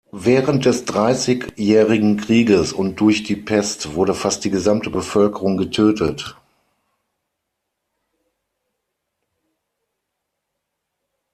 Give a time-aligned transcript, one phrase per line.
[0.17, 6.35] Während des Dreißigjährigen Krieges und durch die Pest wurde fast die gesamte Bevölkerung getötet.